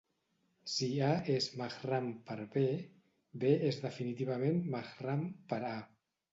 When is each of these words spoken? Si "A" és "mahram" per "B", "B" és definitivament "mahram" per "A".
Si 0.75 0.87
"A" 1.07 1.09
és 1.33 1.49
"mahram" 1.59 2.09
per 2.31 2.39
"B", 2.57 2.65
"B" 3.45 3.55
és 3.71 3.81
definitivament 3.87 4.61
"mahram" 4.75 5.25
per 5.55 5.65
"A". 5.73 5.75